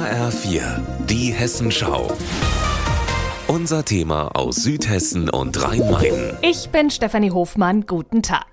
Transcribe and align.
HR4, 0.00 0.80
die 1.08 1.30
Hessenschau. 1.30 2.16
Unser 3.50 3.84
Thema 3.84 4.28
aus 4.36 4.62
Südhessen 4.62 5.28
und 5.28 5.60
Rhein-Main. 5.60 6.38
Ich 6.40 6.68
bin 6.68 6.88
Stefanie 6.88 7.32
Hofmann, 7.32 7.84
guten 7.84 8.22
Tag. 8.22 8.46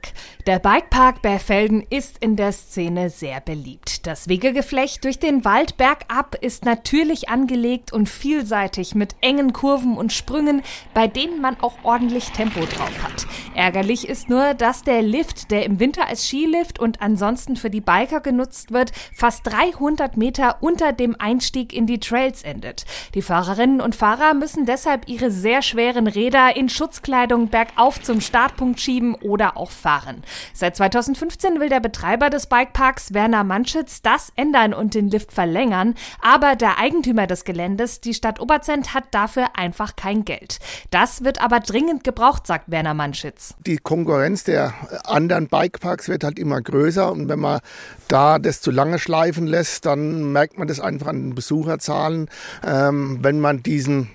Der 0.48 0.58
Bikepark 0.58 1.21
Berfelden 1.21 1.86
ist 1.88 2.18
in 2.18 2.36
der 2.36 2.52
Szene 2.52 3.12
sehr 3.12 3.39
beliebt. 3.39 4.07
Das 4.07 4.28
Wegegeflecht 4.28 5.04
durch 5.04 5.20
den 5.20 5.46
Wald 5.46 5.78
bergab 5.78 6.36
ist 6.41 6.66
natürlich 6.66 7.30
angelegt 7.30 7.94
und 7.94 8.10
vielseitig 8.10 8.96
mit 8.96 9.16
engen 9.21 9.54
Kurven 9.54 9.98
und 9.98 10.14
Sprüngen, 10.14 10.64
bei 10.96 11.05
denen 11.05 11.41
man 11.41 11.59
auch 11.59 11.75
ordentlich 11.84 12.32
Tempo 12.32 12.61
drauf 12.61 13.04
hat. 13.04 13.27
Ärgerlich 13.54 14.07
ist 14.07 14.29
nur, 14.29 14.55
dass 14.55 14.82
der 14.82 15.04
Lift, 15.04 15.52
der 15.52 15.64
im 15.66 15.79
Winter 15.79 16.07
als 16.07 16.25
Skilift 16.25 16.79
und 16.79 17.04
ansonsten 17.04 17.55
für 17.55 17.70
die 17.70 17.82
Biker 17.82 18.21
genutzt 18.21 18.71
wird, 18.71 18.91
fast 19.14 19.45
300 19.45 20.18
Meter 20.18 20.57
unter 20.61 20.91
dem 20.91 21.16
Einstieg 21.20 21.72
in 21.72 21.86
die 21.86 22.00
Trails 22.00 22.41
endet. 22.41 22.86
Die 23.14 23.22
Fahrerinnen 23.22 23.80
und 23.80 23.95
Fahrer 23.95 24.34
müssen 24.34 24.66
deshalb 24.66 24.87
ihre 25.08 25.32
sehr 25.32 25.62
schweren 25.62 26.08
Räder 26.08 26.55
in 26.55 26.70
Schutzkleidung 26.70 27.50
bergauf 27.50 28.02
zum 28.02 28.22
Startpunkt 28.22 28.80
schieben 28.80 29.16
oder 29.16 29.58
auch 29.58 29.72
fahren. 29.72 30.23
Seit 30.54 30.78
2015 30.78 31.59
will 31.59 31.70
der 31.70 31.80
Betreiber 31.80 32.30
des 32.30 32.48
Bikeparks 32.48 33.14
Werner 33.14 33.44
Manschitz 33.44 34.02
das 34.02 34.31
ändern 34.36 34.73
und 34.73 34.94
den 34.94 35.09
Lift 35.09 35.31
verlängern, 35.31 35.95
aber 36.22 36.55
der 36.55 36.80
Eigentümer 36.80 37.28
des 37.28 37.44
Geländes, 37.44 38.02
die 38.02 38.14
Stadt 38.14 38.40
Oberzent, 38.40 38.94
hat 38.94 39.05
dafür 39.12 39.58
einfach 39.58 39.95
kein 39.95 40.26
Geld. 40.26 40.59
Das 40.92 41.23
wird 41.23 41.42
aber 41.42 41.59
dringend 41.59 42.04
gebraucht, 42.04 42.48
sagt 42.48 42.72
Werner 42.72 42.94
Manschitz. 42.94 43.56
Die 43.66 43.78
Konkurrenz 43.78 44.44
der 44.44 44.73
anderen 45.04 45.48
Bikeparks 45.48 46.08
wird 46.08 46.23
halt 46.23 46.40
immer 46.40 46.62
größer 46.62 47.12
und 47.12 47.28
wenn 47.28 47.40
man 47.40 47.59
da 48.08 48.40
das 48.40 48.62
zu 48.62 48.72
lange 48.72 49.00
schleifen 49.00 49.48
lässt, 49.48 49.86
dann 49.86 50.31
merkt 50.31 50.58
man 50.58 50.67
das 50.67 50.80
einfach 50.80 51.08
an 51.08 51.22
den 51.22 51.36
Besucherzahlen. 51.36 52.30
Ähm, 52.66 53.20
wenn 53.22 53.39
man 53.39 53.64
diesen 53.64 54.09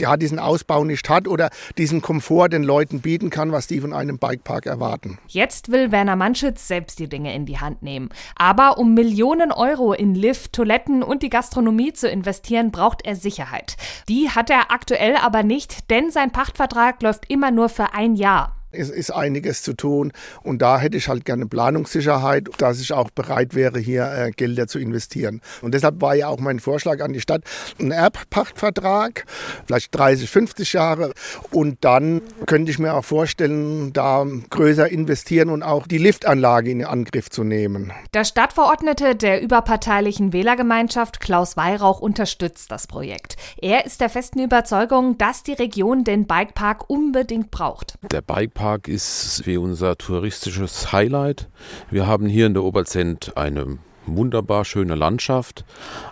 ja, 0.00 0.16
diesen 0.16 0.38
Ausbau 0.38 0.84
nicht 0.84 1.08
hat 1.08 1.28
oder 1.28 1.50
diesen 1.78 2.02
Komfort 2.02 2.50
den 2.50 2.62
Leuten 2.62 3.00
bieten 3.00 3.30
kann, 3.30 3.52
was 3.52 3.66
die 3.66 3.80
von 3.80 3.92
einem 3.92 4.18
Bikepark 4.18 4.66
erwarten. 4.66 5.18
Jetzt 5.28 5.70
will 5.70 5.92
Werner 5.92 6.16
Manschitz 6.16 6.68
selbst 6.68 6.98
die 6.98 7.08
Dinge 7.08 7.34
in 7.34 7.46
die 7.46 7.58
Hand 7.58 7.82
nehmen. 7.82 8.10
Aber 8.36 8.78
um 8.78 8.94
Millionen 8.94 9.52
Euro 9.52 9.92
in 9.92 10.14
Lift, 10.14 10.52
Toiletten 10.52 11.02
und 11.02 11.22
die 11.22 11.30
Gastronomie 11.30 11.92
zu 11.92 12.08
investieren, 12.08 12.70
braucht 12.70 13.04
er 13.04 13.16
Sicherheit. 13.16 13.76
Die 14.08 14.30
hat 14.30 14.50
er 14.50 14.70
aktuell 14.70 15.16
aber 15.16 15.42
nicht, 15.42 15.90
denn 15.90 16.10
sein 16.10 16.30
Pachtvertrag 16.30 17.02
läuft 17.02 17.30
immer 17.30 17.50
nur 17.50 17.68
für 17.68 17.94
ein 17.94 18.14
Jahr. 18.14 18.61
Es 18.72 18.88
ist 18.88 19.10
einiges 19.10 19.62
zu 19.62 19.74
tun 19.74 20.12
und 20.42 20.62
da 20.62 20.78
hätte 20.78 20.96
ich 20.96 21.08
halt 21.08 21.26
gerne 21.26 21.46
Planungssicherheit, 21.46 22.48
dass 22.56 22.80
ich 22.80 22.94
auch 22.94 23.10
bereit 23.10 23.54
wäre, 23.54 23.78
hier 23.78 24.10
äh, 24.10 24.30
Gelder 24.30 24.66
zu 24.66 24.78
investieren. 24.78 25.42
Und 25.60 25.74
deshalb 25.74 26.00
war 26.00 26.14
ja 26.14 26.28
auch 26.28 26.40
mein 26.40 26.58
Vorschlag 26.58 27.00
an 27.00 27.12
die 27.12 27.20
Stadt, 27.20 27.42
ein 27.78 27.90
Erbpachtvertrag, 27.90 29.26
vielleicht 29.66 29.94
30, 29.94 30.30
50 30.30 30.72
Jahre 30.72 31.12
und 31.50 31.84
dann 31.84 32.22
könnte 32.46 32.70
ich 32.70 32.78
mir 32.78 32.94
auch 32.94 33.04
vorstellen, 33.04 33.92
da 33.92 34.26
größer 34.48 34.88
investieren 34.88 35.50
und 35.50 35.62
auch 35.62 35.86
die 35.86 35.98
Liftanlage 35.98 36.70
in 36.70 36.82
Angriff 36.84 37.28
zu 37.28 37.44
nehmen. 37.44 37.92
Der 38.14 38.24
Stadtverordnete 38.24 39.16
der 39.16 39.42
überparteilichen 39.42 40.32
Wählergemeinschaft 40.32 41.20
Klaus 41.20 41.58
Weihrauch 41.58 42.00
unterstützt 42.00 42.72
das 42.72 42.86
Projekt. 42.86 43.36
Er 43.60 43.84
ist 43.84 44.00
der 44.00 44.08
festen 44.08 44.40
Überzeugung, 44.40 45.18
dass 45.18 45.42
die 45.42 45.52
Region 45.52 46.04
den 46.04 46.26
Bikepark 46.26 46.88
unbedingt 46.88 47.50
braucht. 47.50 47.98
Der 48.10 48.22
Bikepark 48.22 48.61
Park 48.62 48.86
ist 48.86 49.44
wie 49.44 49.56
unser 49.56 49.98
touristisches 49.98 50.92
Highlight. 50.92 51.48
Wir 51.90 52.06
haben 52.06 52.28
hier 52.28 52.46
in 52.46 52.54
der 52.54 52.62
Oberzent 52.62 53.36
eine 53.36 53.78
wunderbar 54.06 54.64
schöne 54.64 54.94
Landschaft, 54.94 55.64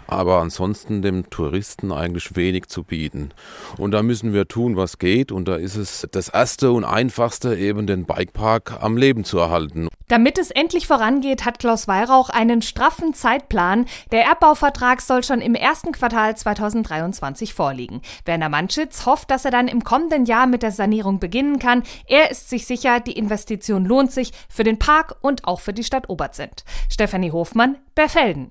aber 0.06 0.40
ansonsten 0.40 1.02
dem 1.02 1.30
Touristen 1.30 1.92
eigentlich 1.92 2.36
wenig 2.36 2.66
zu 2.68 2.84
bieten. 2.84 3.30
Und 3.76 3.92
da 3.92 4.02
müssen 4.02 4.32
wir 4.32 4.48
tun, 4.48 4.76
was 4.76 4.98
geht. 4.98 5.32
Und 5.32 5.48
da 5.48 5.56
ist 5.56 5.76
es 5.76 6.06
das 6.10 6.28
erste 6.28 6.72
und 6.72 6.84
einfachste, 6.84 7.56
eben 7.56 7.86
den 7.86 8.04
Bikepark 8.04 8.82
am 8.82 8.96
Leben 8.96 9.24
zu 9.24 9.38
erhalten. 9.38 9.88
Damit 10.08 10.38
es 10.38 10.50
endlich 10.50 10.88
vorangeht, 10.88 11.44
hat 11.44 11.60
Klaus 11.60 11.86
Weihrauch 11.86 12.30
einen 12.30 12.62
straffen 12.62 13.14
Zeitplan. 13.14 13.86
Der 14.10 14.24
Erbbauvertrag 14.24 15.00
soll 15.00 15.22
schon 15.22 15.40
im 15.40 15.54
ersten 15.54 15.92
Quartal 15.92 16.36
2023 16.36 17.54
vorliegen. 17.54 18.02
Werner 18.24 18.48
Manschitz 18.48 19.06
hofft, 19.06 19.30
dass 19.30 19.44
er 19.44 19.52
dann 19.52 19.68
im 19.68 19.84
kommenden 19.84 20.24
Jahr 20.24 20.48
mit 20.48 20.64
der 20.64 20.72
Sanierung 20.72 21.20
beginnen 21.20 21.60
kann. 21.60 21.84
Er 22.06 22.32
ist 22.32 22.50
sich 22.50 22.66
sicher, 22.66 22.98
die 22.98 23.16
Investition 23.16 23.84
lohnt 23.84 24.10
sich 24.10 24.32
für 24.48 24.64
den 24.64 24.80
Park 24.80 25.14
und 25.20 25.44
auch 25.44 25.60
für 25.60 25.72
die 25.72 25.84
Stadt 25.84 26.08
Oberzent. 26.08 26.64
Stefanie 26.88 27.30
Hofmann, 27.30 27.76
Berfelden. 27.94 28.50